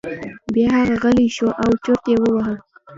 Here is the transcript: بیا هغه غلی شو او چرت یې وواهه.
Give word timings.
بیا 0.53 0.69
هغه 0.79 0.95
غلی 1.03 1.27
شو 1.35 1.47
او 1.63 1.69
چرت 1.83 2.03
یې 2.11 2.17
وواهه. 2.21 2.55